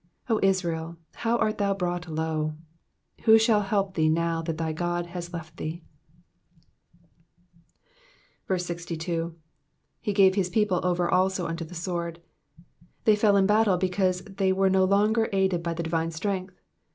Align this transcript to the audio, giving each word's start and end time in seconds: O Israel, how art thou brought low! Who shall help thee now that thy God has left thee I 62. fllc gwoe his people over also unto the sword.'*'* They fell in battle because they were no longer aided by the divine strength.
O 0.29 0.39
Israel, 0.41 0.97
how 1.13 1.37
art 1.37 1.59
thou 1.59 1.75
brought 1.75 2.07
low! 2.09 2.55
Who 3.25 3.37
shall 3.37 3.61
help 3.61 3.93
thee 3.93 4.09
now 4.09 4.41
that 4.41 4.57
thy 4.57 4.73
God 4.73 5.05
has 5.05 5.31
left 5.31 5.57
thee 5.57 5.83
I 8.49 8.57
62. 8.57 9.35
fllc 10.03 10.15
gwoe 10.15 10.33
his 10.35 10.49
people 10.49 10.83
over 10.83 11.07
also 11.07 11.45
unto 11.45 11.63
the 11.63 11.75
sword.'*'* 11.75 12.17
They 13.03 13.15
fell 13.15 13.37
in 13.37 13.45
battle 13.45 13.77
because 13.77 14.21
they 14.23 14.51
were 14.51 14.71
no 14.71 14.85
longer 14.85 15.29
aided 15.31 15.61
by 15.61 15.75
the 15.75 15.83
divine 15.83 16.09
strength. 16.09 16.59